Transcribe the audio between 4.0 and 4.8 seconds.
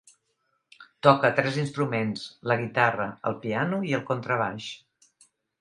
contrabaix.